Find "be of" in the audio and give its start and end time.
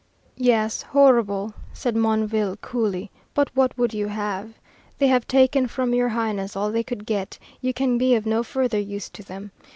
7.99-8.25